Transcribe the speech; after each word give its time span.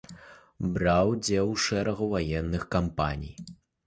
Браў 0.77 1.11
удзел 1.15 1.51
у 1.55 1.59
шэрагу 1.65 2.07
ваенных 2.13 2.65
кампаній. 2.77 3.35